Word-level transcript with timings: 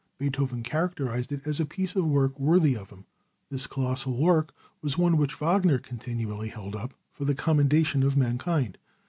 Beethoven 0.17 0.63
characterized 0.63 1.31
it 1.31 1.45
as 1.45 1.59
a 1.59 1.65
piece 1.67 1.95
of 1.95 2.07
work 2.07 2.39
worthy 2.39 2.75
of 2.75 2.89
him. 2.89 3.05
This 3.51 3.67
colossal 3.67 4.17
work 4.17 4.51
was 4.81 4.97
one 4.97 5.15
which 5.15 5.35
Wagner 5.35 5.77
continually 5.77 6.49
held 6.49 6.75
up 6.75 6.95
for 7.11 7.23
the 7.23 7.35
commendation 7.35 8.01
of 8.01 8.17
mankind. 8.17 8.79